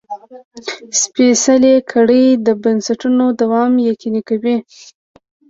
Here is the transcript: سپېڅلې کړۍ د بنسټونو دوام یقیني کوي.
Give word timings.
سپېڅلې 1.01 1.75
کړۍ 1.91 2.25
د 2.45 2.47
بنسټونو 2.63 3.25
دوام 3.41 3.71
یقیني 3.89 4.21
کوي. 4.29 4.57